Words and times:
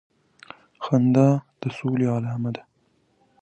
خندا 0.83 1.27
د 1.59 1.61
سولي 1.77 2.05
علامه 2.15 2.51
ده 2.55 2.63